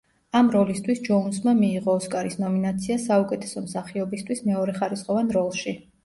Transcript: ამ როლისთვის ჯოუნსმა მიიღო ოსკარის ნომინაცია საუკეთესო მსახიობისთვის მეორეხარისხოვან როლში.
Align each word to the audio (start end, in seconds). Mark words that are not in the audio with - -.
ამ 0.37 0.47
როლისთვის 0.53 1.01
ჯოუნსმა 1.07 1.51
მიიღო 1.57 1.93
ოსკარის 1.99 2.37
ნომინაცია 2.43 2.97
საუკეთესო 3.03 3.63
მსახიობისთვის 3.65 4.41
მეორეხარისხოვან 4.49 5.31
როლში. 5.37 5.75